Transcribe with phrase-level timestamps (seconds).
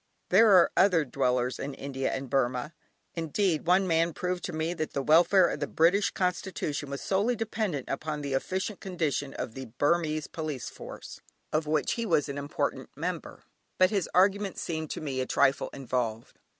[0.29, 2.73] There are other dwellers in India and Burmah;
[3.13, 7.35] indeed, one man proved to me that the welfare of the British Constitution was solely
[7.35, 11.21] dependent upon the efficient condition of the Burmese police force,
[11.53, 13.43] of which he was an important member,
[13.77, 16.39] but his arguments seemed to me a trifle involved.